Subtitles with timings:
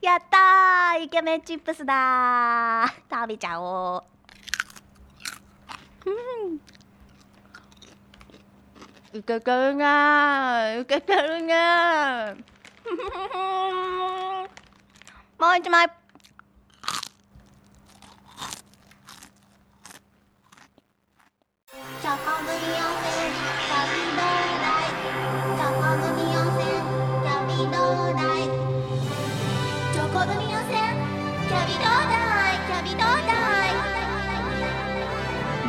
[0.00, 4.02] やったーイケメンチップスだ食べちゃお
[6.06, 6.10] う。
[6.10, 6.12] う
[9.16, 9.18] ん。
[9.18, 11.54] いけてるねいけてるね
[15.38, 15.86] もう一枚。
[22.00, 22.56] チョコグミ
[23.14, 23.19] 温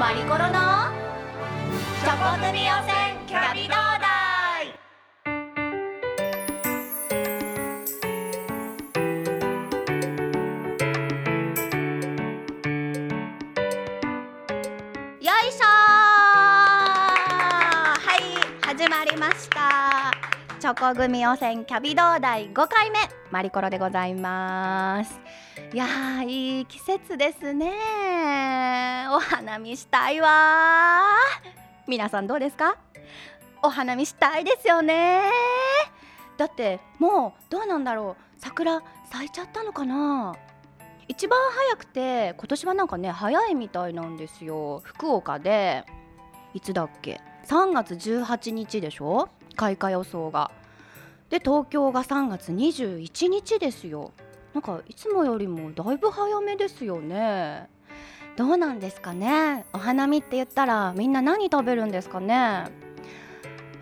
[0.01, 2.97] マリコロのチョコグミ温泉
[3.27, 4.07] キャビどうだ
[4.63, 4.69] い
[15.23, 15.65] よいしょ
[18.01, 20.11] はい始まりました。
[20.59, 22.97] チョコ組予選キャビ同大5回目
[23.29, 25.19] マリコロでございます。
[25.73, 29.05] いやーいい季節ですね。
[29.09, 31.13] お花見したいわ
[31.87, 32.75] 皆さんどうですか？
[33.63, 35.21] お花見したいですよね。
[36.37, 38.23] だってもうどうなんだろう。
[38.37, 40.35] 桜咲いちゃったのかな？
[41.07, 44.81] 一番早くて今年はなんかね早いみたいなんですよ。
[44.83, 45.85] 福岡で。
[46.53, 49.29] いつだっけ？3月18日でしょ？
[49.55, 50.51] 開花予想が。
[51.29, 54.11] で東京が3月21日ですよ。
[54.53, 57.67] なんかいつもよりもだいぶ早めですよね。
[58.35, 59.65] どうなんですかね。
[59.73, 62.65] お花見って言ったらみんな何食べるんですかね。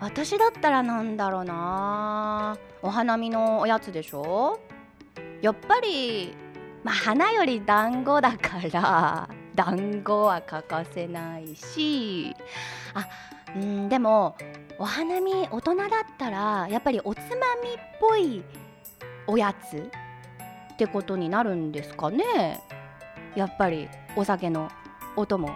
[0.00, 2.56] 私だったらなんだろうな。
[2.82, 4.60] お花見のおやつでしょ。
[5.42, 6.34] やっぱり
[6.82, 12.34] まあ花より団子だから団子は欠かせないし
[12.94, 13.06] あ
[13.54, 14.36] うんでも
[14.78, 17.24] お花見大人だったらやっぱりおつま
[17.62, 18.42] みっぽい
[19.26, 19.90] おやつ
[20.80, 22.62] ってことになるんですかね。
[23.34, 24.70] やっぱりお酒の
[25.14, 25.54] お供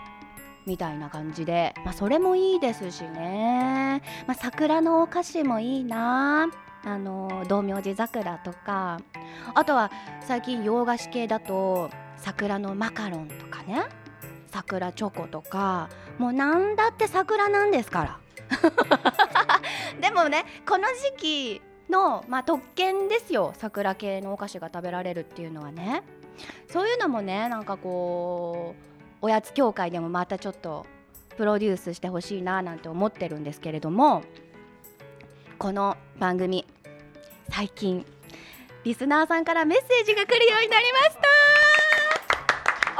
[0.66, 6.48] みたいな感じで、まあ、それもいいですしね、まあ、桜のお菓子もいいな。
[6.84, 9.00] あの道明寺桜とか。
[9.54, 9.90] あとは
[10.20, 13.84] 最近洋菓子系だと桜のマカロンとかね。
[14.50, 15.88] 桜チョコとか。
[16.18, 18.20] もうなんだって桜なんですから。
[20.02, 20.84] でもねこの
[21.16, 23.52] 時期の、まあ、特権ですよ。
[23.56, 26.02] 桜系のお菓子が食べられるっていうのはね。
[26.68, 28.74] そういうのもねなんかこ
[29.22, 30.86] うおやつ協会でもまたちょっと
[31.36, 34.22] プロデュースしてほしいななんて思ってるんですけれども
[35.58, 36.66] この番組
[37.50, 38.04] 最近
[38.84, 41.22] リスナーさんからメッセージが来るようになりました。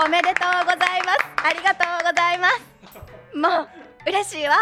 [0.07, 1.19] おめでとうございます。
[1.45, 3.37] ありがとうございます。
[3.37, 3.69] もう
[4.07, 4.57] 嬉しいわ。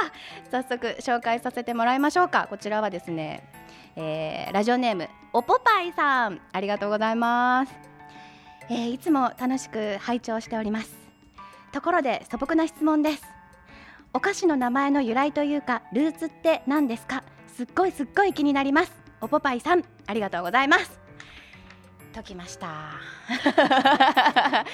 [0.51, 2.49] 早速紹介させてもらいましょうか。
[2.51, 3.49] こちらはですね、
[3.97, 7.73] えーラジオネームおぽぱいさんありがとうございます、
[8.71, 10.95] えーいつも楽しく拝聴しております。
[11.73, 13.23] ところで素朴な質問です。
[14.13, 17.25] お菓子の名前の由来というかルーツって何ですか？
[17.57, 18.93] すっごいすっごい気になります。
[19.23, 21.01] おぽぱいさんありがとうございます。
[22.15, 22.69] 解きました。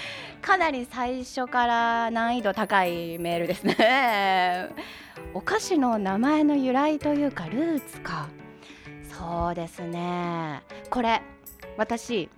[0.43, 4.71] かなり最初から難易度高いメールですね。
[5.35, 8.29] お菓子の名前の由来というかルーツか。
[9.19, 10.63] そうですね。
[10.91, 11.21] これ
[11.77, 12.29] 私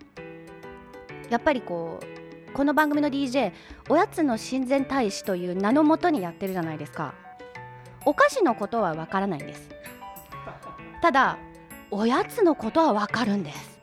[1.29, 3.53] やっぱりこうこの番組の DJ
[3.91, 7.13] おやつの親善大使という名のもとにやってるじゃないですか。
[8.07, 9.69] お菓子のことはわからないんです。
[11.03, 11.39] ただ
[11.91, 13.79] おやつのことはわかるんです。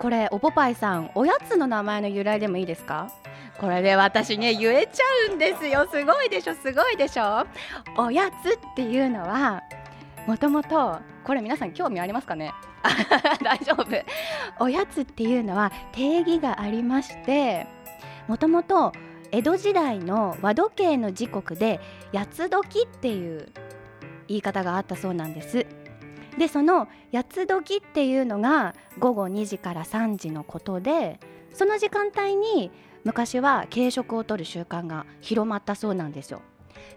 [0.00, 3.12] これおぽぱいさんおやつの名前の由来でもいいですか？
[3.58, 5.88] これで私ね言えちゃうんですよ。
[5.88, 7.46] すごいでしょすごいでしょ。
[7.96, 9.62] おやつっていうのは
[10.26, 12.52] もともとこれ皆さん興味ありますかね？
[13.42, 13.86] 大丈夫。
[14.60, 17.66] おやつっていうのは定義がありまして
[18.28, 18.92] もともと
[19.32, 21.80] 江戸時代の和時計の時刻で
[22.12, 23.48] 八つ時っていう
[24.28, 25.66] 言い方があったそうなんです。
[26.38, 31.20] でその八つ時っていうのが午後2時から3時のことで
[31.52, 32.70] その時間帯に
[33.04, 36.42] 昔は軽食をとる習慣が広まったそうなんですよ。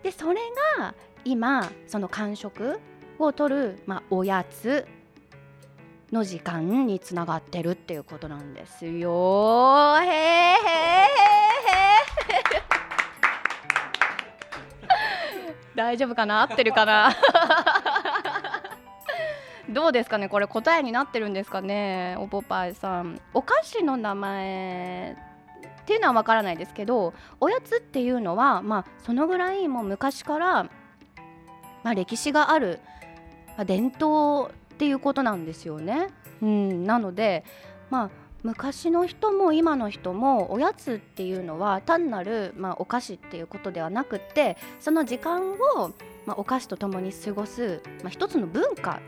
[0.04, 0.40] でそれ
[0.78, 2.80] が今その間食
[3.20, 4.88] をとる、まあ、おやつ
[6.12, 9.96] の時間につながってるっていうことなんですよ。
[10.00, 10.18] へーへーへー。
[12.34, 12.58] へー
[15.76, 16.42] 大丈夫かな？
[16.42, 17.12] 合ってるかな？
[19.70, 20.30] どうですかね？
[20.30, 22.16] これ答えになってるんですかね？
[22.20, 23.20] おぽぱいさん。
[23.34, 25.16] お菓子の名前
[25.82, 30.70] っていうのはわからないですけどおやつっていうのはまあそのぐらいもう昔から、ま
[31.92, 32.80] あ、歴史がある、
[33.58, 36.08] まあ、伝統っていうことなんですよね。
[36.42, 37.44] うん、なので
[37.90, 38.10] まあ
[38.44, 45.92] 昔の人も今の人もおやつっていうのは単なる、まあ、お菓子っていうことではなくってその時間を、
[46.26, 49.02] まあ、お菓子とともに過ごす、まあ、一つの文化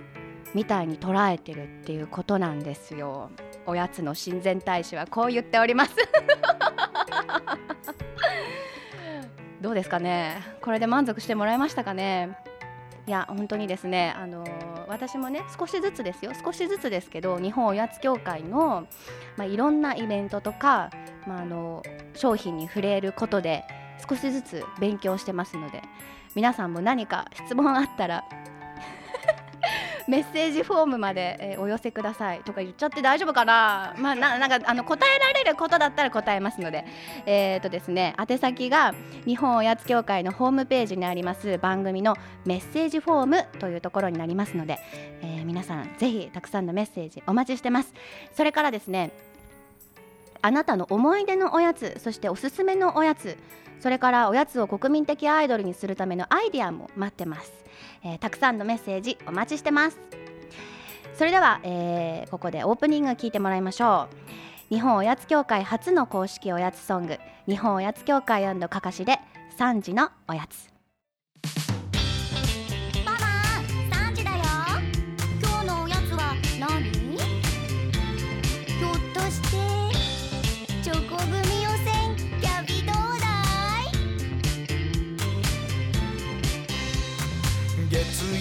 [0.55, 3.29] みたいに捉えてるっていうことなんですよ。
[3.67, 5.95] おやつの親善大使はこう言っております
[9.61, 10.41] どうですかね？
[10.61, 12.35] これで満足してもらえましたかね？
[13.09, 14.45] いや本当にですねあの、
[14.87, 18.87] 私もね少しずつですよ少しずつですけど日本おやつ協会の、
[19.35, 20.91] まあ、いろんなイベントとか、
[21.25, 21.81] まあ、あの
[22.13, 23.63] 商品に触れることで
[24.07, 25.81] 少しずつ勉強してますので
[26.35, 28.25] 皆さんも何か質問あったら
[30.09, 32.39] メッセージフォームまで、えー、お寄せください。
[32.39, 36.83] とか言っちゃって大丈夫かな、まあ、ななんかあの答えられることだったら答えますので,、
[37.25, 38.95] えーとですね、宛先が
[39.25, 42.15] 日本おやつ協会のホームページにあります番組の
[42.45, 44.79] メッセージフォームというところになりますので、
[45.21, 47.93] えー、皆さんぜひたくさんのメッセージお待ちしてます。
[48.33, 49.11] それからですね
[50.41, 53.37] あなたの思い出のおやつそしておすすめのおやつ
[53.79, 57.51] それからおやつを国民的アイドルにするためのアイディアも待ってます。
[58.03, 59.99] えー、たくさんのメッセージお待ちしてます。
[61.15, 64.07] それでは、えー、ここでオープニング聞いてもらいましょ
[64.69, 64.73] う。
[64.73, 67.17] 日本おやつ協会初の公式おやつソング
[67.47, 69.19] 日本おやつ協会かかしで
[69.57, 70.68] 3時のおやつ。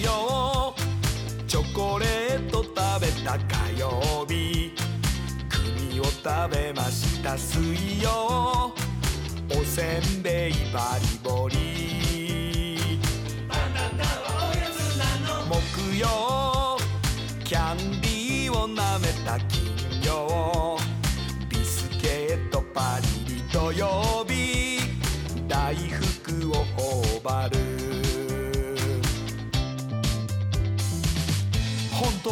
[0.09, 0.73] よ。
[1.47, 4.73] チョコレート食べた火曜日。
[5.49, 8.73] 国を食べました水曜。
[9.51, 11.98] おせんべいバリボリ。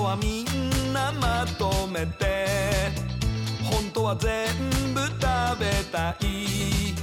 [0.07, 2.47] はみんなまとめて
[3.61, 4.47] 本当は全
[4.93, 5.19] 部食
[5.59, 6.95] べたい。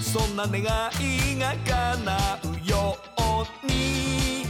[0.00, 4.46] そんな願いが叶うように。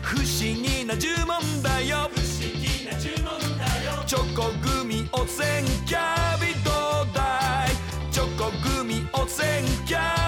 [0.00, 2.08] 不思議な呪文だよ。
[2.14, 6.70] 不思議な呪文だよチョコグミ汚染キャビど
[7.02, 10.21] うだいチョコグミ汚染キャビ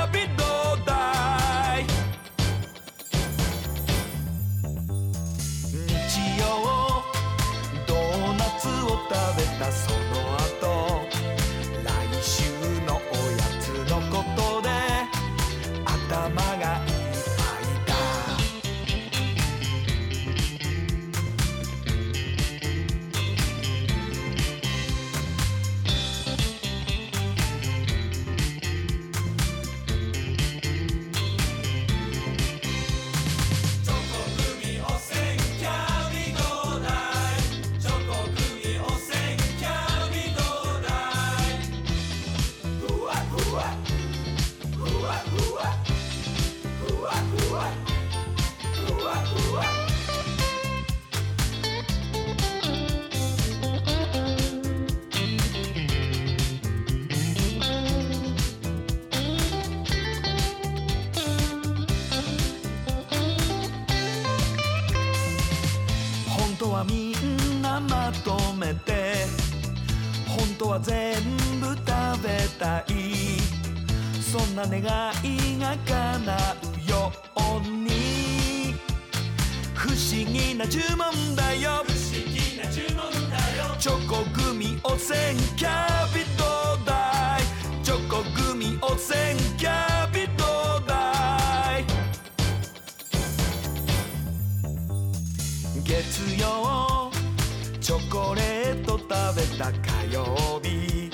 [99.55, 101.11] ト食べた火曜日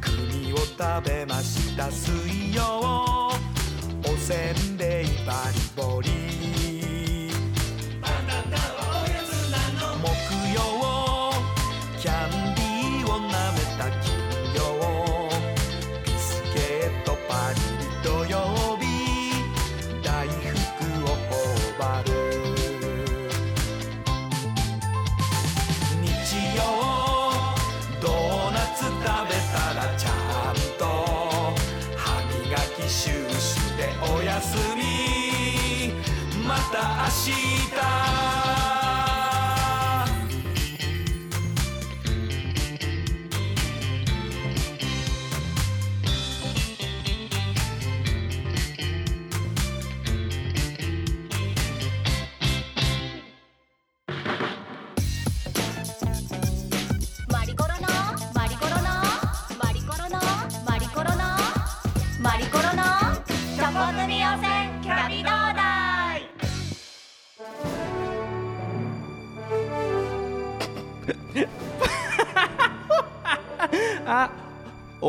[0.00, 3.30] 国を食べました水曜。
[4.04, 6.61] おせんべいバリボリ
[37.14, 38.01] 明日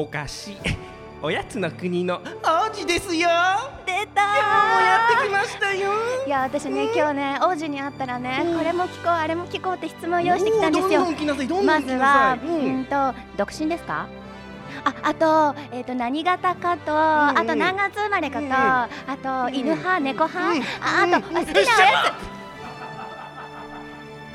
[0.04, 0.58] お菓子。
[1.24, 3.30] おやつの国の王子ですよ。
[3.86, 4.22] 出た。
[4.26, 4.30] も
[4.80, 5.92] うやってきましたよ。
[6.28, 11.06] いや私ね今日ね王子に会ったらね、これも聞こうあれも聞こうって質問を用意してきたんですよ。
[11.06, 12.52] まん来なずはうん。
[12.52, 14.08] うんと独身ですか？
[14.84, 18.88] ああと,、えー、と何型かと、あと何月生まれかと、うんあ
[19.48, 20.66] と犬派、猫派、うんあ
[21.04, 22.14] あと、好きなおや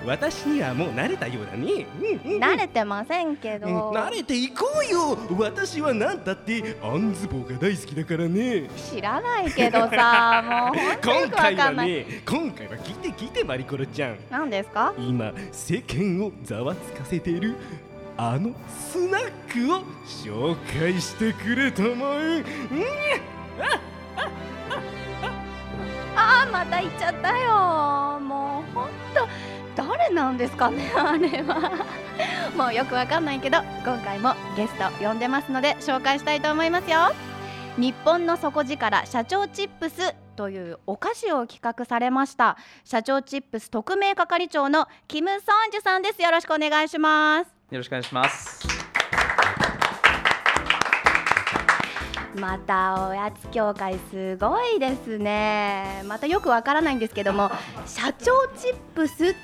[0.07, 5.19] 私にはもう慣れたようだね、うんうんつ慣れてませんけど、うん慣れていこうよ。
[5.39, 6.77] 私はなんだって。
[6.83, 8.69] アンズボーが大好きだからね。
[8.91, 10.75] 知らないけどさ もう
[11.05, 14.17] 今回はね今回は聞いて聞いてマリコロちゃん。
[14.31, 14.95] 何ですか？
[14.99, 17.57] 今世間をざわつかせている
[18.17, 22.45] あのスナックを紹介してくれたまえ、うん。
[26.17, 28.18] あーまた言っちゃったよ
[30.09, 31.87] 誰なんですかねあれは。
[32.57, 36.99] もうよくわかんないけど今回もゲスト呼んでますので紹介したいと思いますよ。
[37.77, 42.57] 日本の底力社長チップスというお菓子を企画されました。
[42.85, 45.37] 社長チップス特命係長のキム・ソ
[45.69, 46.23] ンジュさんです。
[46.23, 47.49] よろしくお願いします。
[47.71, 48.67] よろしくお願いします。
[52.35, 56.03] またおやつ協会すごいですね。
[56.07, 57.51] またよくわからないんですけども
[57.87, 59.35] 社長チップスっ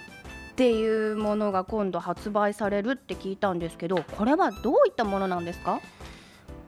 [0.54, 5.80] っていうものが今度発売されるって聞いたんですけどこれはどういったものなんですか？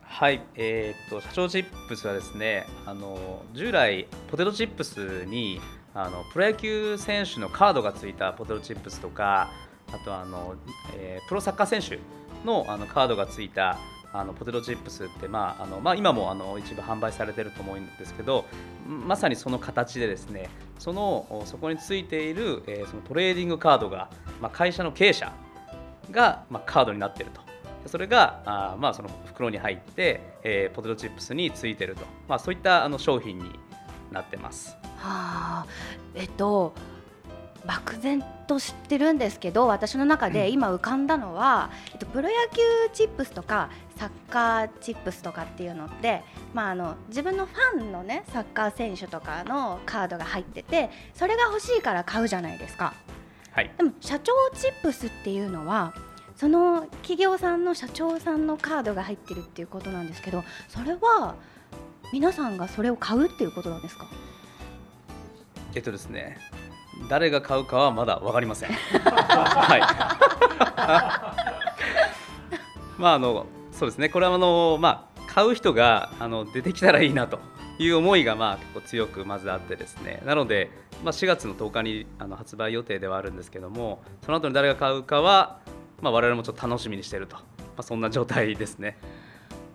[0.02, 5.60] はい、えーっと社長チップスはですね、あの従来ポテトチップスに
[5.94, 9.50] あのプロ野球選手のカードがついたポテトチップスとか、
[9.92, 10.56] あとあの、
[10.96, 12.00] えープロサッカー選手
[12.44, 13.78] のあのカードがついた
[14.18, 18.44] あのポテトチップスって、まああのまあ、今もあの一部販売されてると思うんですけど
[18.86, 25.32] まさにその形でですねそのそこについている、えーそのトレーディングカードが、まあ、会社の経営者
[26.10, 27.40] が、まあ、カードになっていると。
[27.86, 33.50] それがあまあその袋に入って、えーポテトチップスについていると、まあ、そういったあの商品に
[34.10, 34.76] なってます。
[34.96, 35.66] はあ。
[36.14, 36.74] えっと
[37.66, 46.22] 漠然と知ってるんですけど私の中で今浮かんだのは、えっと、プロ野球チップスとかサッカーチップスとかっていうのって、
[46.54, 52.94] まあ、あの自分のファンのねサッカー選手とかのカードが入っててそれが欲しいから買うじゃないですか。
[53.52, 55.94] はい、でも社長チップスっていうのは
[56.36, 61.36] その企業さんの社長さんのカードが入ってるっていうことなんですけどそれは
[62.12, 64.06] 皆さんがそれを買うっていうことなんですか？
[65.74, 66.36] えっとですね
[67.08, 68.70] 誰が買うかはまだ分かりません。
[68.72, 69.80] はい。
[72.98, 77.38] まああのそうですねこれはあのまあ買う人があの出てきたらいいなと
[77.78, 80.70] いう思いがまあ結構強くまずあってですねなので
[81.04, 85.58] まあ4月の10日にあの発売予定ではあるんですけどもその後に誰が買うかは
[86.00, 87.42] まあ我々もちょっと楽しみにしているとま
[87.78, 88.96] あそんな状態ですね。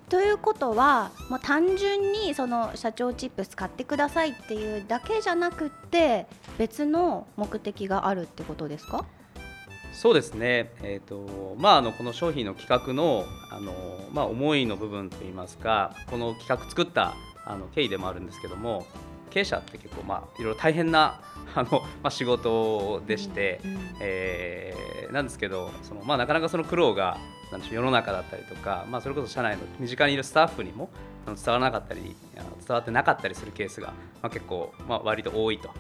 [0.10, 6.28] ということは、もう単純にその社長チップス買ってくださいっていうだけじゃなくって
[6.58, 9.06] 別の目的があるってことですか？
[9.94, 13.74] そうですね、えーとまあ、あのこの商品の企画のあの、
[14.14, 17.14] まあ、思いの部分といいますかこの企画作った
[17.46, 18.86] あの経緯でもあるんですけども
[19.32, 21.20] 経営者って結構、まあ、いろいろ大変な
[21.56, 27.18] あの、まあ、仕事でして、うんえーなんですけどその、まあ、なかなかその苦労が
[27.52, 30.90] なんでしょう世の中だったりとか、まあ、それこそ社内の身近にいるスタッフにも
[31.26, 33.88] 伝わらなかったり伝わってなかったりするケースが、
[34.22, 35.70] まあ、結構、まあ、割と多いと。
[35.70, 35.74] あ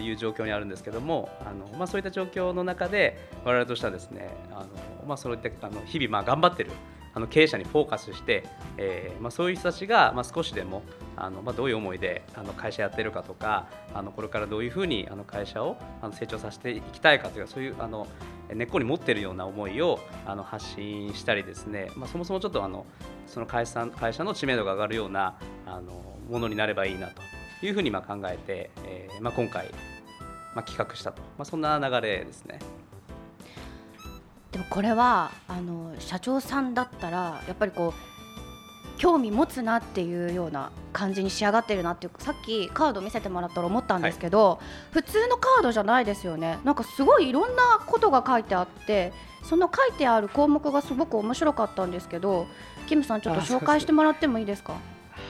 [0.00, 4.66] いう状況にあるんですけどもあの、まあ、そういった状況の中で我々としてはですねあの、
[5.06, 6.70] まあ、そういったあの日々まあ頑張ってる
[7.14, 8.44] あの経営者にフォーカスして、
[8.76, 10.82] えーまあ、そういう人たちが、まあ、少しでも
[11.16, 18.08] あの、まあ、どういう思いであの会社やってるかとかあのこれからどういうふうにあの会社をあの成長させていきたいかというかそういうあの
[18.52, 22.84] 根っこに持っているような思いをあの発信したりですね、まあ、そもそもちょっとあの
[23.26, 27.22] その会社会社の知名度が上がるようなあのものになればいいなと。
[27.66, 29.68] いうふうにまあ考えて、えーまあ、今回、
[30.54, 32.58] まあ、企画したと、まあ、そんな流れですね。
[34.52, 37.92] でもこれはあの社長さんだったらやっぱりこう
[38.98, 44.60] 興味持つなっていうような感じに仕上がってるなっていうさっきカード見せてもらったら思ったんですけど、
[44.92, 46.58] 普通のカードじゃないですよね。
[46.62, 52.46] なんかすごいいろんなことが書いてあってその書いてある項目がすごく面白かったんですけど
[52.86, 54.76] キムさんちょっと紹介してもらってもいいですか？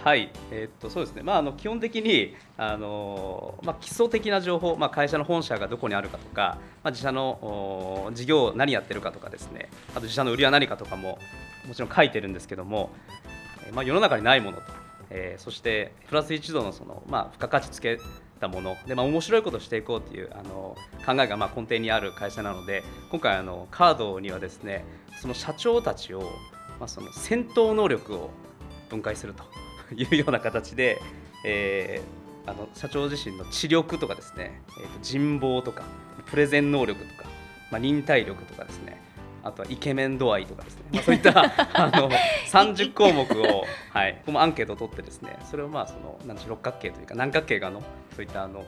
[0.05, 9.71] はい、えーっとそうですね、まあ、あの基本的にあの、まあ、基礎的な情報、まあ、会社の本社がどこにあるかとか、まあ、自社の事業何やってるかとかですね。
[9.91, 11.19] あと自社の売りは何かとかも
[11.67, 12.91] もちろん書いてるんですけども、
[13.73, 14.63] まあ、世の中にないものと、
[15.11, 17.99] えーそしてプラス一度のその、まあ、付加価値つけ
[18.41, 18.77] たもの。
[18.87, 20.77] で、まあ、面白いことをしていこうというあの
[21.07, 24.85] 考えがまあ根底にある会社なので今回あのカードにはですね
[25.21, 26.21] その社長たちを、
[26.79, 28.31] まあ、その戦闘能力を
[28.91, 29.64] 分解すると。
[29.97, 31.01] いうような形で、
[31.45, 35.83] えーあの社長自身の知力とかですね、えーと人望とか
[36.27, 37.29] プレゼン能力とか、
[37.71, 39.01] まあ、忍耐力とかですね
[39.45, 41.39] あとはイケメン度合いとかですね、まあ、そういった
[41.75, 42.11] あの
[42.51, 47.83] 30項目を、 はい、ここもアンケートを取ってですねそれをまあそのなんでしょう六角形というか何角形かの
[48.17, 48.65] そういったあの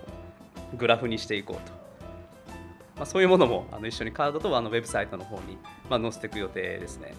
[0.76, 1.72] グラフにしていこうと、
[2.96, 5.56] まあ、そういうものもあの一緒にカードとあのウェブサイトの方に、
[5.88, 7.14] まあ、載せていく予定ですね。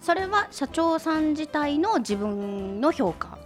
[0.00, 3.38] それは社長さん自体の自分の評価。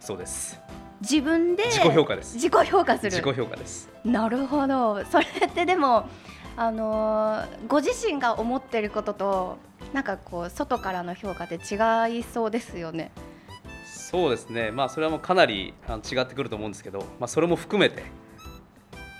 [0.00, 0.58] そうです。
[1.00, 2.34] 自分で自己評価です。
[2.34, 3.12] 自己評価する。
[3.12, 3.88] 自己評価です。
[4.04, 5.04] なるほど。
[5.04, 6.08] それってでも
[6.56, 9.58] あのーご自身が思ってることと
[9.92, 13.12] なんかこう外からの評価って違いそうですよね。
[13.86, 14.72] そうですね。
[14.72, 18.02] まあそれはもうかなりあの違ってくると思うんですけど、まあ、それも含めて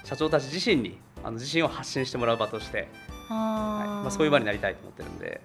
[0.05, 2.89] 社長たち自身にあの自信を発信してもらう場として、はい。
[3.29, 5.41] まあ、そういう場になりたいと思ってるんで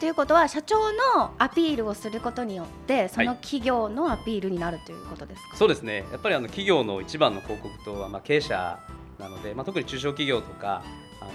[0.00, 6.04] ということは社長のアピールをすることによってその企業のアピールになるということですか、そうですね。
[6.10, 8.78] やっぱりあの企業の一番の広告塔はまあ経営者
[9.18, 10.82] なので、まあ、特に中小企業とか
[11.20, 11.30] あの、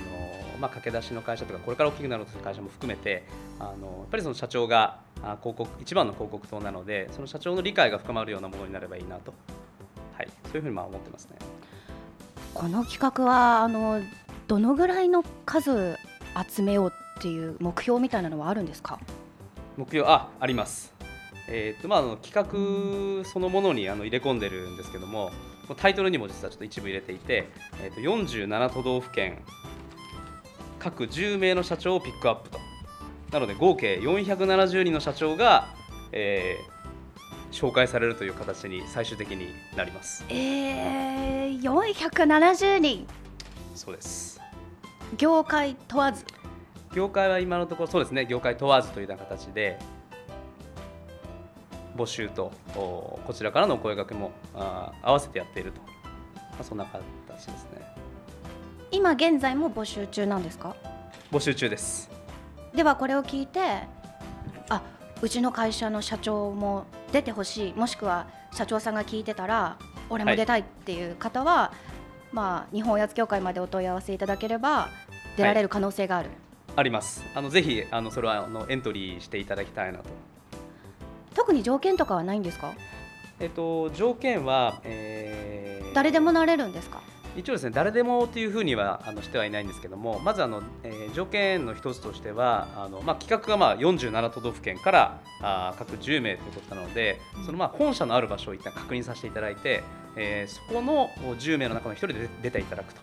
[0.59, 3.23] まあ、駆け出しの会社とかこれから大きくなるとする会社も含めて
[3.59, 9.33] あのやっぱりその社長があ広告一番の広告塔なのでその社長の理解が深まるようなものになればいいなと、
[10.13, 11.37] はい、そういうふうにまあ思ってますね。
[12.53, 14.01] この企画はあの
[14.47, 15.97] どのぐらいの数
[16.55, 18.99] 集めようっていう目標みたいなのはあるんですか？
[19.75, 20.93] 目標ああります、
[21.47, 25.31] えーとまあ、あの企画そのものにあの入れ込んでるんですけども
[25.77, 27.49] タイトルにも実はちょっと一部入れていて、
[27.83, 29.43] えー、と47都道府県
[30.79, 32.59] 各10名の社長をピックアップと。
[33.31, 35.67] なので合計470人の社長が、
[36.11, 36.77] えー
[37.49, 40.25] 紹介されるという形に最終的になります。
[40.29, 43.07] えー、470人。
[43.73, 44.39] そうです。
[45.17, 46.25] 業界問わず
[46.97, 49.77] 業界は今のところそうですね業界問わずというような形で
[51.95, 55.91] 募集とおこちらからのお声掛けもあ合わせてやっていると、ま
[56.61, 57.85] あ、そんな形ですね。
[58.89, 60.75] 今現在も募集中なんですか？
[61.31, 62.09] 募集中です。
[62.73, 63.59] ではこれを聞いて
[64.67, 64.81] あ
[65.21, 69.77] うちの会社の社長も出てほしいもしくは社長さんが聞いてたら
[70.09, 71.71] 俺も出たいっていう方は、
[72.31, 74.89] まあ、日本おやつ協会までお問い合わせいただければ
[75.35, 76.31] 出られる可能性がある、
[76.77, 77.25] あります。
[77.35, 80.05] あのぜひあのそれはあのエントリーしていただきたいなと。
[81.33, 82.73] 特に条件とかはないんですか？
[83.39, 87.01] えっと条件は、えー誰でもなれるんですか？
[87.35, 99.83] 一応ですね誰でもというふうにはあのしてはいないんですけどもまずあの、えー条件の一つとしてはあの、まあ、企画がまあ47都道府県からあー各10名ということなのでそのまあ本社のある場所を一旦確認させていただいて、
[100.15, 103.01] えーそこの10名の中の1人で出出ていただくと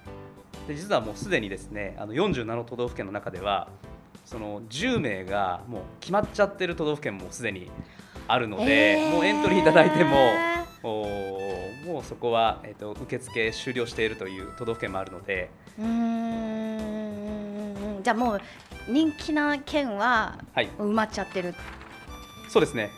[0.66, 3.68] で実はもうすでにですねあの47都道府県の中では
[4.24, 7.70] その10名がもう決まっちゃってる都道府県もすでに
[8.26, 9.10] あるので、えー。
[9.10, 10.32] もうエントリーいただいても
[10.82, 15.50] もうそこは、えー、と受付終了しているという都道府県もあるので。
[15.78, 15.86] うー
[18.00, 18.02] ん。
[18.02, 18.40] じゃあもう
[18.88, 20.68] 人気な県ははい。
[20.78, 21.54] 埋まっちゃってる。
[22.48, 22.90] そうですね。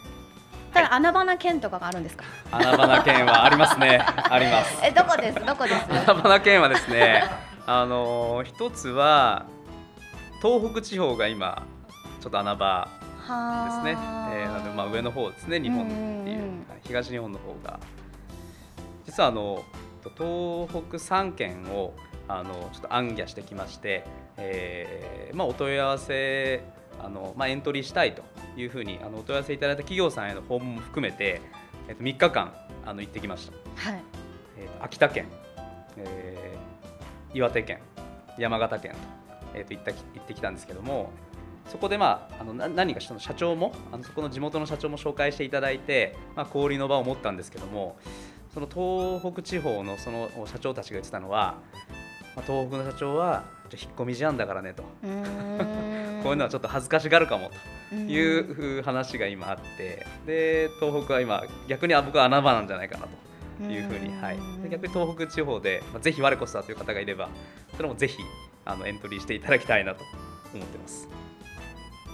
[0.72, 3.98] ただ穴場な県とかがあるんですか、穴場な県はありますね。
[3.98, 4.78] あります。
[4.84, 5.44] えどこです？
[5.44, 5.86] どこです？
[5.90, 7.24] 穴場な県はですね
[7.66, 9.46] あのー一つは
[10.40, 11.66] 東北地方が今
[12.20, 13.28] ちょっと穴場です
[13.82, 15.94] ね、えーなのでまあ、上の方ですね日本って
[16.30, 17.80] いううん東日本の方が。
[19.04, 19.64] 実はあの
[20.02, 21.94] 東北3県を
[22.28, 24.04] あのちょっと暗記してきまして、
[24.36, 26.62] えーまあ、お問い合わせ
[27.02, 28.22] あの、まあ、エントリーしたいと
[28.56, 31.40] いうふうにあのお問い合わせいただいた企業さんへの訪問も含めて、
[31.88, 32.52] えっと3日間
[32.84, 33.90] あの行ってきました。
[33.90, 34.02] はい。
[34.58, 35.26] えーと秋田県、
[35.96, 36.55] えー
[37.36, 37.80] 岩手県、
[38.38, 38.96] 山形県と,、
[39.54, 41.10] えーと行ったき行ってきたんですけども、
[41.68, 47.96] そこで、まあ、あのな何かその社長もあのそこの地元の社長も紹介していただいて、まあ、交流の場を持ったんですけども
[48.54, 51.56] その東北地方のその社長たちが言ってたのは、
[52.36, 57.54] まあ、東北の社長は引っ込み思案だからねと、 こういうのはちょっと恥ずかしがるかもと。
[57.92, 58.08] うん。
[58.08, 63.08] いう話が今あってで東北は今逆にあ僕は穴場なんじゃないかなと
[63.64, 67.28] いうふうに、はい、で逆に東北地方で、まあ、ぜひ我こそはという方がいれば
[67.76, 68.18] それもぜひ
[68.64, 70.04] あのエントリーしていただきたいなと
[70.54, 71.08] 思ってます。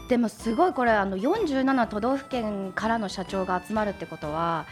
[0.08, 4.66] でもすごいこれあの47都道府県からの社長が集まるってことは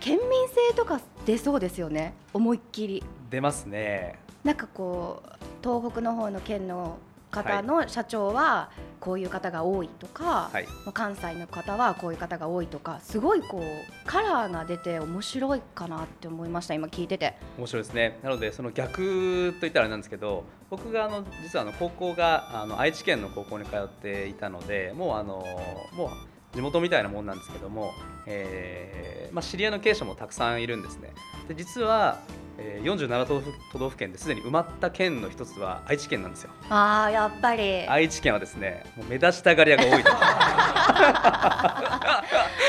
[0.00, 4.18] 県民性とか出そうですよね思いっきり出ますね。
[4.42, 5.28] なんかこう
[5.62, 6.98] 東北の方の県の
[7.42, 8.70] 方の社長は
[9.00, 10.64] こういう方が多いとか、はい。
[10.84, 17.34] まあ関西の方はこういう方が多いとかすごいこうカラーが出て面白いかなって思いました今聞いてて。
[17.58, 18.18] 面白いですね。
[18.22, 25.44] なのでその逆といったらなんですけど僕があの実はあの高校があの愛知県の高校に通っていたのでもうあの
[25.94, 27.92] もう地元みたいなもんなんですけども、
[28.26, 31.12] えーまあ、知り合いの経営者もたくさんいるんですね。
[31.48, 32.18] で実は、
[32.58, 36.50] えー47都道府都道府県ですでに埋まった県の一つは愛知県なんですよ。
[36.70, 40.10] あーやっぱり、愛知県はですねもう目立ちたがり屋が多いと。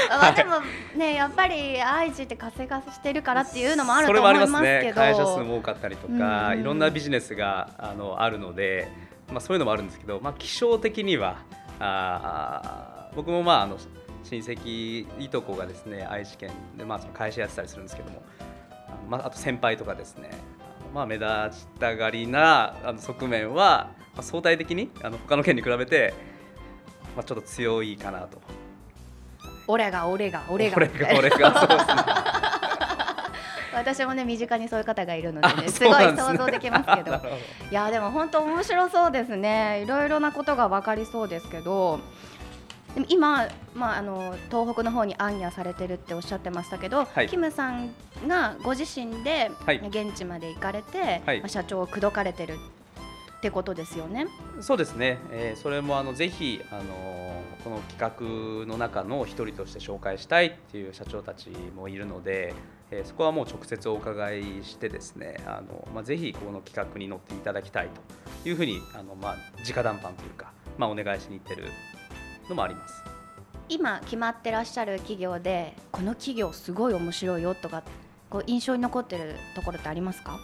[0.10, 0.56] まあ、でも
[0.96, 4.66] ねやっぱり愛知って活性化してるからっていうのもあると思いもありますけど。
[4.66, 6.60] ね会社数も多かったりとか、うん。
[6.60, 8.92] いろんなビジネスがあのあるので、
[9.32, 11.38] まあ、そういうのもあるんですけど、まあ、気象的には
[11.80, 13.80] あー僕もまああの
[14.24, 18.22] 親戚いとこがですね愛知県で、まあ、その会社やってたりするんですけども
[19.10, 20.30] まあ、あと先輩とかですね
[20.94, 26.14] まあ、目立ちたがりなあの側面は、まあ、相対的にあの他の県に比べて、
[27.16, 28.40] まあ、ちょっと強いかなと。
[29.68, 30.78] 俺が俺が俺が。
[30.78, 32.04] 俺が俺がそうですね。
[33.76, 37.16] 私もね身近にそういう方がいるのでねあすごい想像できますけど。
[37.70, 39.84] いやでも本当面白そうですね。
[39.84, 42.00] いろいろなことが分かりそうですけど
[42.98, 47.28] でも今、まあ、あの東北の方に暗夜されてるっておっしゃってましたけど、はい。
[47.28, 47.92] キムさん
[48.28, 49.88] がご自身ではい。
[49.88, 51.40] 現地まで行かれて、はい。
[51.42, 54.26] まあ社長を口説かれてるってことですよね？
[54.62, 57.28] そうですね、えーそれもあのぜひ、あのー
[57.64, 62.56] この企画の中の一人として紹介したいっていう社長たちもいるので、
[62.90, 67.90] えーそこはもう直接お伺いしてですねあの、まあ、ぜひこの企画に乗っていただきたい
[68.44, 69.36] というふうにあの、まあ、
[69.70, 71.68] 直談判というか、まあ、お願いしに行ってる
[72.50, 73.04] のもあります。
[73.70, 77.84] 今決まってらっしゃる企業でこの企業すごい面白いよとか
[78.30, 80.40] こう印象に残ってるところってありますか？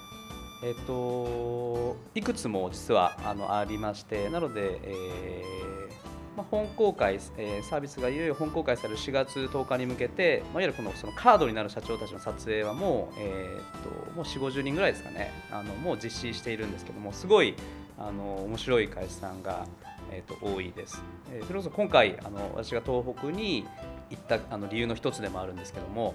[0.64, 17.56] えっといくつも実はあのありましてなので、えーまあ、本公開、えーサービスがいよいよ本公開される4月10日に向けて、まあ、いわゆるこのそのカードになる社長たちの撮影はもう,、えーっともう4 5 0人ぐらいですかねあのもう実施しているんですけどもすごい
[17.98, 19.66] あの面白い会社さんが、
[20.14, 23.66] えーと多いです、えーそれこそ今回あの私が東北に
[24.10, 26.14] 行ったあの理由の一つでもあるんですけども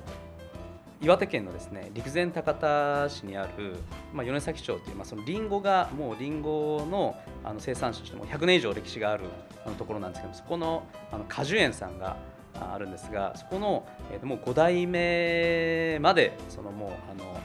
[1.01, 3.77] 岩手県のですね陸前高田市にある、
[4.13, 9.25] まあ、米崎町という、まあ、そのリンゴがもうリンゴのあの生産者としても100年以上歴史がある
[9.65, 12.17] あのところなんですけどそこのあの果樹園さんが
[12.55, 17.41] あるんですがそこの、えーともう5代目までそのもうあの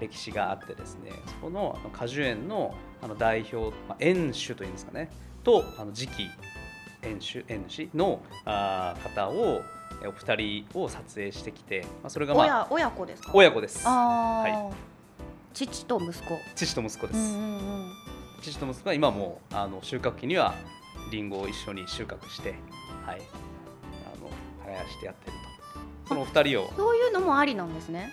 [0.00, 5.08] 歴史があってですねそこのあの果樹園のあの代表、まあ、園主というんですかね
[5.48, 6.30] とあの次期
[7.00, 9.62] 園主園主のあー方を
[10.02, 13.30] えーお二人を撮影してきて、まあ、それが、まあ、親親子ですか？
[13.32, 13.82] 親子です。
[13.86, 13.94] あー。
[14.66, 14.72] は
[15.54, 16.38] 父と息子。
[16.54, 17.92] 父と息子です、うんうんうん。
[18.42, 20.54] 父と息子が今もうあの収穫期には
[21.10, 22.54] リンゴを一緒に収穫して
[23.06, 23.22] はい。
[24.04, 24.28] あの
[24.70, 26.08] 耕してやってると。
[26.08, 26.70] そのお二人を。
[26.76, 28.12] そういうのもありなんですね。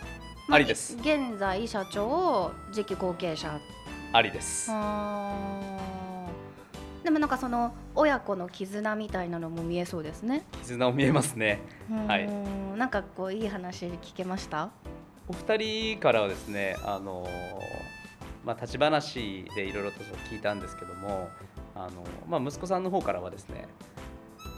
[0.49, 0.95] ありです。
[1.01, 3.59] 現在社長次期後継者。
[4.13, 4.69] ありです。
[4.71, 5.74] あー
[7.05, 10.43] でもなんかその親子の絆みたいなのも見えそうですね。
[10.63, 11.61] 絆を見えますね
[12.07, 12.31] はいう
[12.75, 14.71] んなんかこういい話聞けました？
[15.27, 15.57] お二
[15.95, 17.29] 人からはですねあの
[18.43, 19.99] まあ立ち話でいろいろと
[20.31, 21.29] 聞いたんですけども
[21.75, 23.67] あの、まあ、息子さんの方からはですね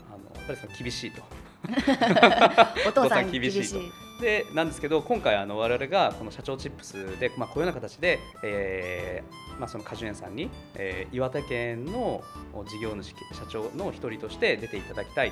[0.09, 1.21] あのやっぱりその厳しいと
[2.87, 3.79] お父さん厳しいと。
[4.21, 12.23] でなんですけど今回あの我々がこの社長チップスで、まあ、こういうような形で、えーまあ、その果樹園さんに、えー岩手県の
[12.65, 13.15] 事業主社
[13.49, 15.31] 長の一人として出ていただきたい。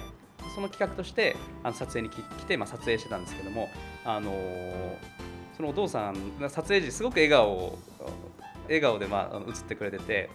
[0.53, 3.67] その企画としてあの撮影に来て、まあ、撮影してたんですけども、
[4.03, 7.79] あのーそのお父さんが撮影時すごく笑顔を
[8.65, 10.29] 笑顔で、まあ、映ってくれてて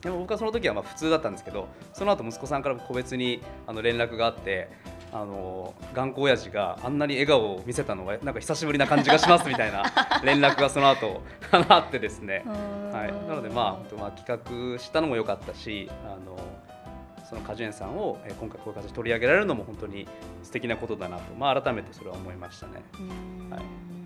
[0.00, 4.68] でも僕はその時はまあ普通だったんですけどその後息子さんから個別にあの連絡があって
[5.16, 9.84] あの頑固親父があんなに笑顔を見せたのはなんか久しぶりな感じがしますみたいな
[10.22, 12.44] 連絡がその後あってですね、
[12.92, 16.38] はい、なのでまあ本当まあ企画したのも良かったしあの
[17.24, 20.06] その果樹園さんをえー今回こういう形で取り上げられるのも本当に
[20.42, 22.82] 素敵なことだなと、まあ、改めてそれは思いましたね。
[23.00, 23.02] う
[23.48, 23.50] ん。
[23.50, 24.05] はい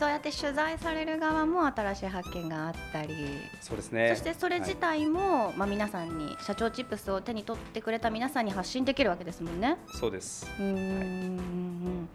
[0.00, 3.14] そうやって取材される側も新しい発見があったり、
[3.60, 4.08] そうですね。
[4.08, 9.76] そしてそれ自体も、まあ皆さんに社長チップスを手に取ってくれた皆さんに発信できるわけですもんね。
[9.88, 10.50] そうです。
[10.58, 12.08] うーん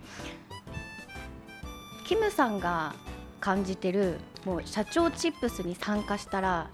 [2.08, 2.95] キムさんが
[3.39, 6.71] 感じてるもう社長チップスに参加したら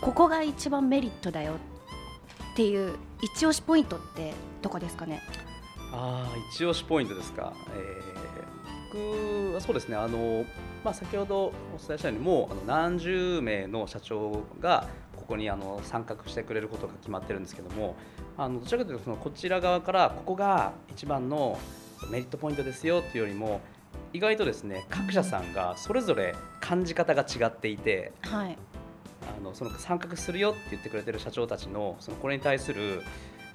[0.00, 1.54] ここが一番メリットだよ
[2.52, 4.32] っていう一押しポイントって
[4.62, 5.20] どこですかね？
[5.92, 8.16] ああ一押しポイントですか、えー
[8.92, 10.44] 僕はそうですねあの、
[10.84, 17.96] まあ、先ほどお伝えしたようにもうあの何十名の社長がここにあの参画してくれることが決まってるんですけども
[18.36, 21.58] あのどちらかというとそのこちら側からここが一番の
[22.10, 23.60] メリットポイントですよっていうよりも
[24.12, 28.58] 意外とですね各社さんがそれぞれ感じ方が違っていてはい。
[29.22, 33.02] あのその参画するよって言ってくれてる社長たちのそのこれに対する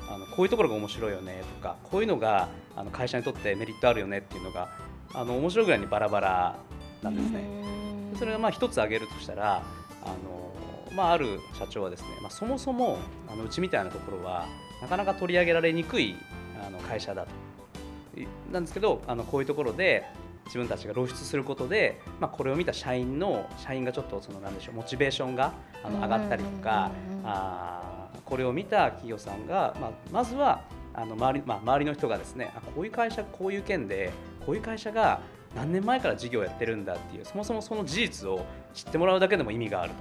[0.09, 4.69] あのこういうところが面白いよねとかこういうのがあの会社にとってメリットあるよねっていうのが
[5.13, 6.55] あの面白いぐらいにバラバラ
[7.01, 7.39] なんですね。
[7.39, 7.71] うん
[8.17, 9.63] それがまあ一つ挙げるとしたら
[10.03, 10.53] あの、
[10.93, 14.45] まあ、ある社長はですね、まあ、そもそもあのうちみたいなところは
[14.81, 16.15] なかなか取り上げられにくい
[16.63, 18.19] あの会社だと。
[18.19, 20.05] いなんですけどあのこういうところで
[20.45, 26.91] 自分たちが露出することで、まあ、これを見た社員の社員がちょっとそのなんでしょうモチベーションがあの上がったりとか
[27.23, 30.61] あーこれを見た企業さんが、まあ、まずは
[30.93, 34.11] あの周り,、まあ、周りの人がですねあこういう会社こういう件で
[34.45, 35.21] こういう会社が
[35.55, 39.93] 何年前から事業をやってるんだっていうそもそもその事実を知ってもらうだけでも意味がある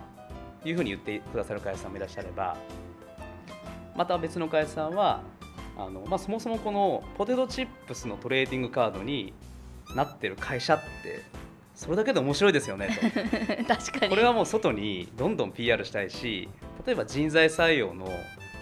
[0.62, 2.56] というふうに言ってくださる会社さんもいらっしゃれば
[3.96, 5.22] また別の会社さんは
[5.76, 9.32] あの、まあ、そもそもこのポテトチップスのトレーディングカードに
[9.94, 11.22] なってる会社って
[11.74, 12.90] それだけで面白いですよね
[13.66, 13.66] と。
[13.74, 16.48] 確かにこれはもう外にどんどん PR したいし
[16.86, 18.06] 例えば人材採用の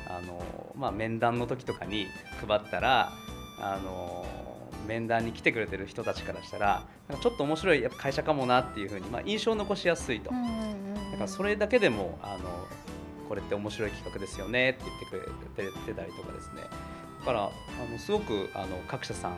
[0.08, 2.06] あの、まあ、面談の時とかに
[2.46, 3.12] 配ったら
[3.60, 4.24] あの
[4.88, 10.36] 面談に来てくれてる人たちからしたらなんかちょっと面白いやっぱ会社かもなっていうふうに、まあ、印象を残しやすいと、だ
[11.18, 12.66] からそれだけでもあの
[13.28, 16.62] これって面白い企画ですよねって言ってくれてたりとかですね。
[17.20, 17.50] だからあ
[17.92, 19.32] のすごくあの各社さん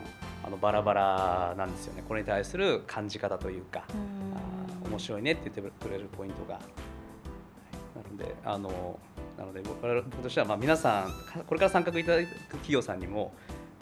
[0.45, 2.05] あのバラバラなんですよね。
[2.07, 3.85] これに対する感じ方というか。
[3.93, 4.61] うんあー
[4.91, 6.55] 面白いねって言ってくれるポイントが。
[6.55, 6.65] はい。
[7.97, 8.99] なので、あの
[9.39, 13.33] なので僕としてはまあ皆さんかこれから参画いただく企業さんにも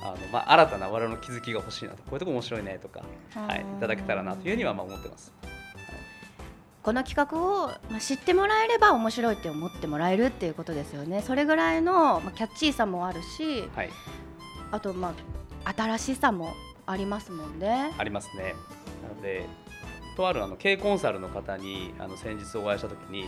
[0.00, 1.96] あのまあ新たな我々の気づきが欲しいなと。
[1.98, 3.02] こういうとこ面白いねとか、
[3.34, 5.32] はい、いただけたらなというふうにはまあ思ってます。
[6.82, 11.22] この企画をまあ知ってもらえれば面白いって思ってもらえるっていうことですよね。
[11.22, 13.90] それぐらいのまあキャッチーさもあるしはい、
[14.70, 15.14] あとま
[15.64, 16.54] あ新しさも
[16.86, 17.92] ありますもんね。
[17.98, 18.54] ありますね。
[19.02, 19.46] なので
[20.16, 23.26] とあるあの経営コンサルの方にあの先日お会いしたときに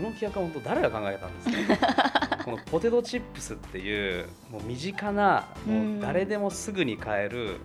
[0.00, 2.40] この企画は本当誰が考えたんですか？
[2.44, 7.56] このポテトチップスっていうもう身近なもう誰でもすぐに買える、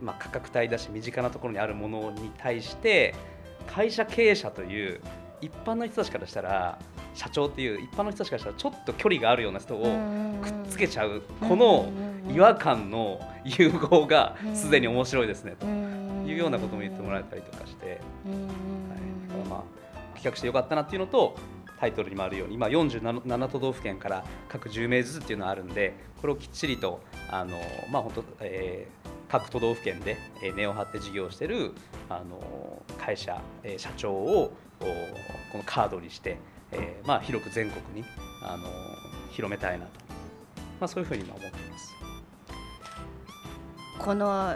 [0.00, 3.16] まあ、価格帯だし身近なところにあるものに対して
[3.66, 5.00] 会社経営者という
[5.40, 6.78] 一般の人たちからしたら
[7.14, 9.82] 社長っていう一般の人たちからしたらちょっと距離があるような人を
[10.40, 11.90] くっつけちゃうこの
[12.32, 19.82] 違和感の融合がすでに面白いですねというようなことも言ってもらえたりとかして、はい、だからまあ
[20.14, 21.34] 企画してよかったなっていうのと
[21.82, 30.18] タイトルにもあるように今47都道府県から各10名ずつっていうのがあるんでこれをきっちりとあの、まあ本当えー各都道府県で
[30.54, 31.72] 根を張って事業してる
[32.10, 33.40] あの会社、
[33.78, 34.86] 社長をこ
[35.56, 36.36] のカードにして、
[36.70, 38.06] えーまあ、広く全国に
[38.42, 38.68] あの
[39.30, 39.92] 広めたいなと、
[40.78, 41.94] まあ、そういうふうに今思っています。
[43.98, 44.54] この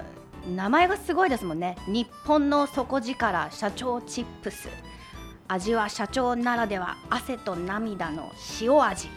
[0.55, 4.69] 名前がすごいですもんね日本の底力社長チップス
[5.49, 9.09] 味は社長ならでは汗と涙の塩味、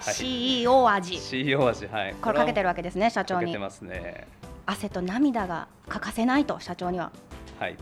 [0.00, 0.14] はい。
[0.14, 1.18] CEO 味。
[1.18, 2.14] CEO 味はい。
[2.20, 3.40] これかけてるわけですね社長に。
[3.42, 4.26] かけてますね。
[4.66, 7.12] 汗と涙が欠かせないと社長には。
[7.58, 7.76] はい。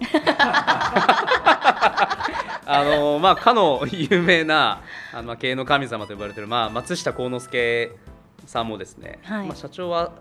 [2.66, 4.80] あのまあかの有名な
[5.12, 7.92] あのまあ経営の神様と呼ばれている、まあ、松下幸之助
[8.46, 9.46] さんもですね、はい。
[9.48, 10.12] まあ、社長は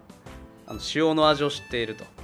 [0.68, 2.23] あの塩の味を知っているうん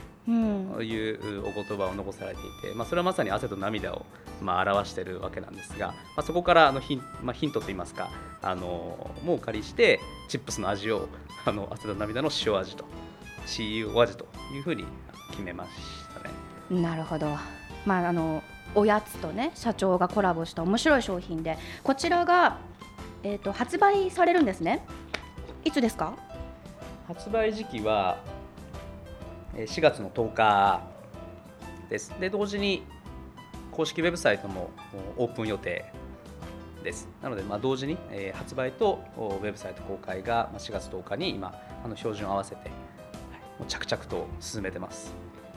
[0.76, 4.06] というお言葉を残されていて、まあ、それはまさに汗と涙を、
[4.42, 8.10] まあ、表しているわけなんですが、まあ、そこからあのヒン,、まあ、ヒントといいますか
[8.42, 11.10] あのもうお借りしてチップスの味を
[11.46, 12.86] あの汗と涙の塩味と
[13.46, 14.84] CU 味というふうに
[15.32, 15.70] 決めまし
[16.14, 16.82] たね。
[16.82, 17.28] なるほど。
[17.86, 18.44] まああの
[18.76, 22.60] おやつとね社長がコラボした面白い商品でこちらが、
[23.24, 24.86] えー、と発売されるんですね。
[25.66, 26.14] いつですか？
[27.08, 28.39] 発売時期はえー
[29.56, 30.82] 4月の10日
[31.90, 32.14] です。
[32.20, 32.84] で同時に
[33.72, 34.70] 公式ウェブサイトも
[35.18, 35.86] おオープン予定
[36.84, 37.08] です。
[37.22, 42.70] なので、まあ、同時に、えー発売とおウェブサイト公開がまあ4月10日に今あの標準を合わせて、はい
[43.60, 45.14] もう着々と進めてます。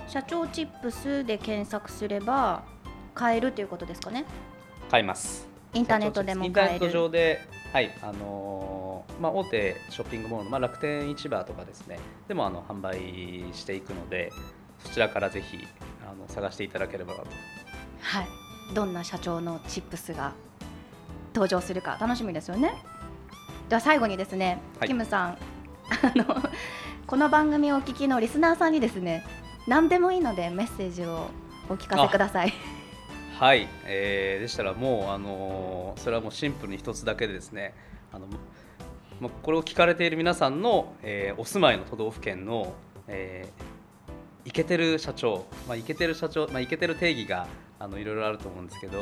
[0.09, 2.65] 社長チップスで検索すれば
[3.15, 4.25] 買えるということですかね？
[4.91, 5.49] 買います。
[5.75, 7.41] インターネットでもインターネット上で、
[7.73, 8.72] はいあのー
[9.21, 12.99] まあ、大手ショッピングモールの、まあ、楽天市場とかですねでもあの販売
[13.55, 14.33] していくので
[14.79, 15.59] そちらからぜひ
[16.03, 17.15] あの探していただければ。
[17.15, 17.27] なと
[18.01, 18.27] はい。
[18.75, 20.33] どんな社長のチップスが
[21.35, 22.75] 登場するか楽しみですよね。
[23.69, 24.89] では最後にですね、はい。
[24.89, 25.39] キムさんあ
[26.15, 26.25] の
[27.07, 29.25] この番組をお聞きのリスナーさんにですね
[29.67, 31.29] 何でもいいのでメッセージを
[31.69, 32.53] お聞かせください。
[33.39, 37.75] はい、えーでしたらもう、あのーそれはもうシンプルに一つだけでですね
[38.13, 38.27] あの、
[39.21, 42.75] ま、これを聞かれている皆さんの、えーお住まいの都道府県の、
[43.09, 43.73] えー
[44.45, 47.47] イケてる社長、まあ、イケてる社長、まあ、イケてる定義が
[47.79, 49.01] あのいろいろあると思うんですけど、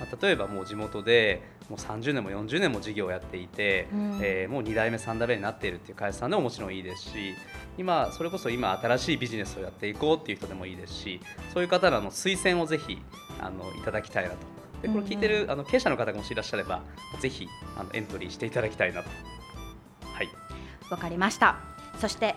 [0.00, 4.18] まあ、例えばもう地元でもう30年も40年も事業をやっていて、うん。
[4.22, 7.34] えーもう2代目3代目になっているっていう会社さんでももちろんいいですし
[7.78, 11.20] 今それこそ今新しいビジネスをやっていこうっていう人でもいいですし
[11.54, 13.00] そういう方らの推薦をぜひ
[13.40, 14.36] あのいただきたいなと。
[14.82, 16.82] でこれ聞いてるあの経営者の方がもしいらっしゃれば
[17.20, 19.08] ぜひあのエントリーしていただきたいなと。
[20.92, 21.56] はいわかりました。
[21.98, 22.34] そして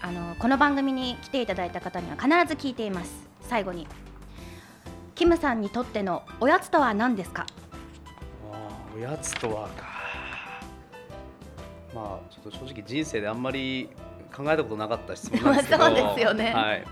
[0.00, 3.28] あのこの番組に来ていただいた方には必ず聞いています。
[3.42, 3.86] 最後に
[5.14, 7.44] キムさんにとってのおやつとは何ですか？
[8.96, 9.84] おやつとはか。
[11.94, 13.90] まあちょっと正直人生であんまり
[14.34, 15.84] 考えたことなかった質問なんですけど。
[15.84, 16.52] そうですよね。
[16.54, 16.84] はい。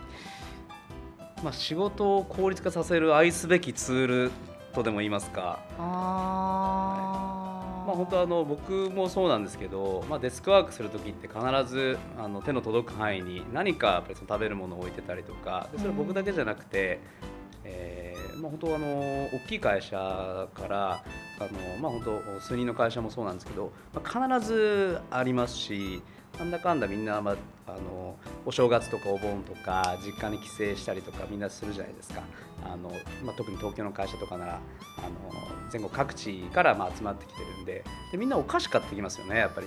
[1.42, 4.30] まあ、仕事を効率化させる愛すべきツール
[4.74, 5.60] とでも言いますか。
[5.78, 6.85] あ、
[7.96, 17.00] 本当あの僕もそうなんですけど、まあ、デスクワークする時って必ずあの手の届く範囲に何かやっぱりその食べるものを置いてたりとかでそれは僕だけじゃなくて、
[17.64, 18.86] えーまあ、本当あの
[19.32, 19.96] 大きい会社
[20.54, 21.04] から
[21.38, 26.02] あの、まあ、本当数人の会社もそうなんですけど、まあ、必ずありますし
[26.38, 32.22] なんだかんだみんな、まあ、あのお正月とかお盆とか実家に帰省したりとかみんなするじゃないですか
[32.64, 32.90] あの、
[33.24, 34.60] まあ、特に東京の会社とかなら
[34.98, 35.10] あの
[35.70, 39.66] 全国各地からまあ集まってきてるんででみんなお菓子買ってきますよねやっぱり。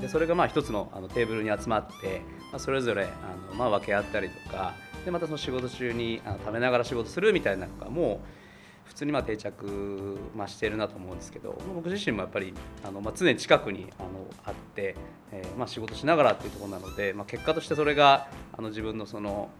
[0.00, 2.20] でそれがまあ一つのあのテーブルに集まって、
[2.52, 3.06] まあ、それぞれあ
[3.50, 8.45] のまあ分け合ったりとかでまたその仕事中にあの食べながら仕事するみたいなのがもう
[8.86, 14.08] 普通にまあ定着、まあ、してるなと思うんですけどまあ僕自身もやっぱりあの、まあ、常に近くにあの
[14.44, 14.96] あって、
[15.32, 19.50] えーまあ、仕事しながらっていうところなので、まあ、結果としてそれがあの自分のその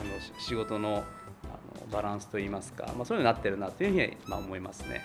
[0.00, 1.04] あのし仕事の
[1.44, 1.46] あ
[1.80, 5.00] のバランスといいますか、まあ、そういうのになってるなというふうにまあ思いますね。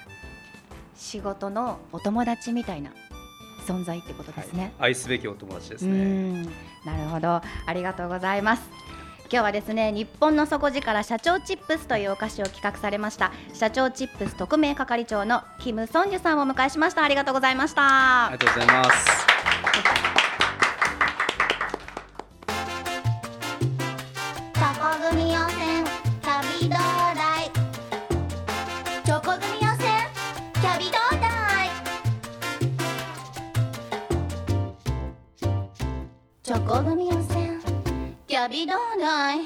[0.96, 2.92] 仕事のお友達みたいな
[3.68, 6.04] 存在ってことですね、愛すべきお友達ですうね。
[6.42, 6.44] ん。
[6.86, 7.30] なるほど。
[7.30, 8.64] ありがとうございます
[9.30, 13.32] 今日はですね日本の底力社長チップスというお菓子を企画されました。
[13.54, 17.04] 社長チップス特命係長のキム・ソンジュさんをお迎えしました。
[17.04, 18.28] ありがとうございました。
[18.28, 19.27] ありがとうございます。
[38.58, 39.40] 旅道大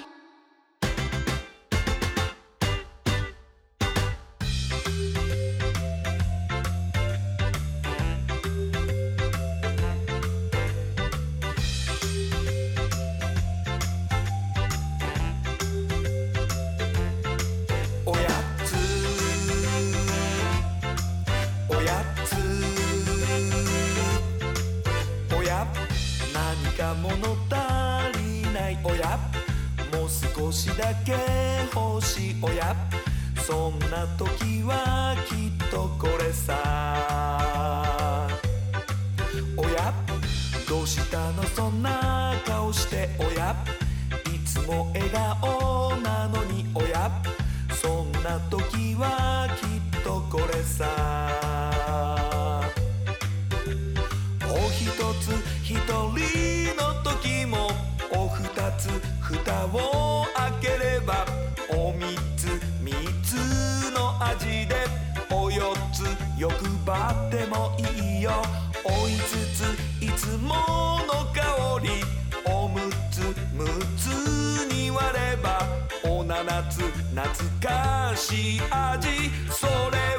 [78.32, 79.10] しい味
[79.50, 79.74] それ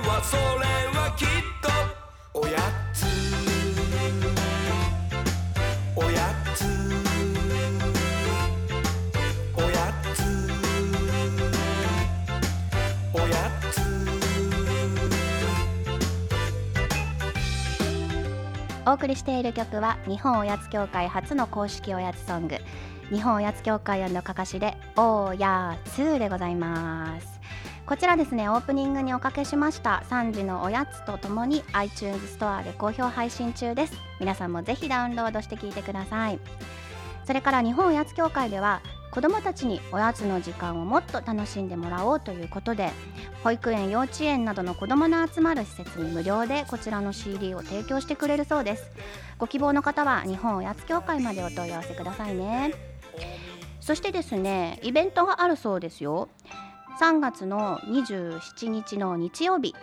[0.07, 0.43] はそれ
[0.93, 1.29] はきっ
[1.63, 1.71] と。
[2.39, 2.59] おや
[2.93, 3.07] つ。
[5.97, 6.19] おや
[6.55, 6.67] つ。
[9.57, 10.21] おやつ。
[13.15, 13.81] おやつ。
[18.85, 22.59] お送りしている曲は日本おやつ協会初の公式おやつソング。
[23.11, 27.42] 日本おやつ協会かかしでおやつでございます。
[27.87, 33.93] こちらですねオープニングにおかけしました3時のおやつとともに iTunes ストアで好評配信中です。
[34.21, 36.39] 皆さんもぜひダウンロードして聞いてください。
[37.27, 38.81] それから日本おやつ協会では
[39.11, 42.91] 子どもたちにおやつの時間をもっと楽しんでもらおうということで
[43.45, 48.91] 保育園幼稚園などの子どもの集まる施設に無料でこちらの CD を提供してくれるそうです。
[49.39, 52.73] ご希望の方は日本おやつ協会までお問い合わせくださいね。
[53.81, 56.29] そしてですねイベントがあるそうですよ。
[57.01, 59.75] 3月の27日の日曜日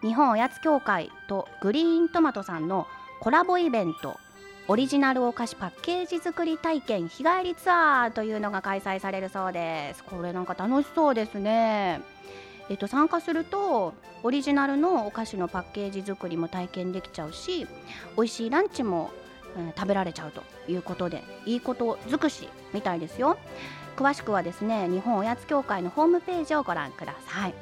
[0.00, 2.86] 日本おやつ協会とグリーントマトさんの
[3.20, 4.18] コラボイベント
[4.66, 10.04] オリジナルお菓子パッケージ作り体験日帰りツアーというのが開催されるそうです。
[10.04, 12.00] これなんか楽しそうですね。
[12.68, 17.66] えっと参加するとオリジナルのお菓子のパッケージ作りも体験できちゃうし
[18.16, 19.10] 美味しいランチも、
[19.56, 23.38] うん食べられちゃうということでいいこと尽くしみたいですよ。
[23.96, 27.54] 詳しくはですね日本おやつ協会のホームページをご覧ください。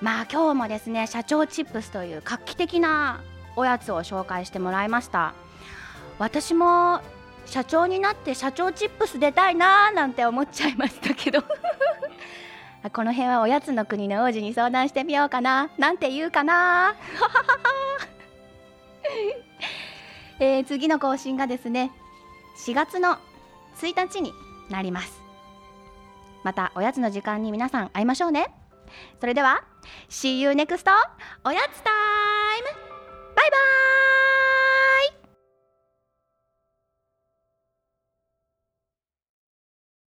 [0.00, 3.20] まあ今日もですね社長チップスという画期的な
[3.56, 5.34] おやつを紹介してもらいました。
[6.18, 7.00] 私も
[7.46, 11.42] 社長になって社長チップス出たいなーなんて思っちゃいましたけど。
[12.92, 16.94] この辺はおやつの国の王子に相談してみようかななんて言うかな
[20.44, 21.90] えー次の更新がですね
[22.58, 23.16] 4月の
[23.80, 24.34] 1日に
[24.68, 25.22] なります。
[26.42, 28.54] またおやつの時間に皆さん会いましょうね。
[29.20, 29.64] それでは
[30.10, 30.84] See you next
[31.44, 32.68] おやつタイム!
[33.34, 34.63] バイバーイ!